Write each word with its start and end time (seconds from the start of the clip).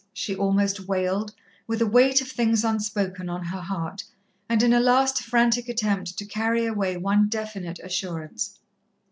she 0.13 0.35
almost 0.35 0.79
wailed, 0.87 1.31
with 1.67 1.79
a 1.79 1.85
weight 1.85 2.21
of 2.21 2.27
things 2.27 2.63
unspoken 2.63 3.29
on 3.29 3.43
her 3.45 3.61
heart, 3.61 4.03
and 4.49 4.63
in 4.63 4.73
a 4.73 4.79
last 4.79 5.21
frantic 5.23 5.69
attempt 5.69 6.17
to 6.17 6.25
carry 6.25 6.65
away 6.65 6.97
one 6.97 7.29
definite 7.29 7.77
assurance. 7.83 8.57